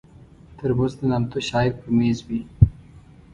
[0.57, 2.41] ترموز د نامتو شاعر پر مېز وي.